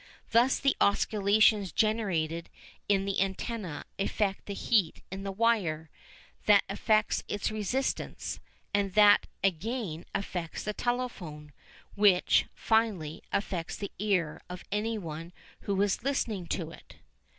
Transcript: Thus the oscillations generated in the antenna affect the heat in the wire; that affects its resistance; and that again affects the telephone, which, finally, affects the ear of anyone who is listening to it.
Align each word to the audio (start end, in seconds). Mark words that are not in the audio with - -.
Thus 0.31 0.59
the 0.59 0.75
oscillations 0.81 1.71
generated 1.71 2.49
in 2.89 3.05
the 3.05 3.21
antenna 3.21 3.85
affect 3.99 4.47
the 4.47 4.55
heat 4.55 5.03
in 5.11 5.21
the 5.21 5.31
wire; 5.31 5.91
that 6.47 6.63
affects 6.67 7.23
its 7.27 7.51
resistance; 7.51 8.39
and 8.73 8.95
that 8.95 9.27
again 9.43 10.07
affects 10.15 10.63
the 10.63 10.73
telephone, 10.73 11.51
which, 11.93 12.47
finally, 12.55 13.21
affects 13.31 13.75
the 13.75 13.91
ear 13.99 14.41
of 14.49 14.63
anyone 14.71 15.33
who 15.69 15.79
is 15.83 16.01
listening 16.03 16.47
to 16.47 16.71
it. 16.71 16.95